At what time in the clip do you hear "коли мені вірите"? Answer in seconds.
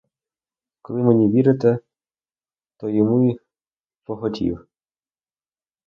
0.81-1.79